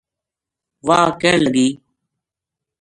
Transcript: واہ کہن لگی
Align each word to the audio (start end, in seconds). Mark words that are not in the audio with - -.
واہ 0.87 1.09
کہن 1.19 1.37
لگی 1.43 1.67